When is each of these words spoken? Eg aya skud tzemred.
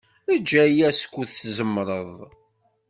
Eg 0.33 0.49
aya 0.63 0.89
skud 0.93 1.29
tzemred. 1.31 2.15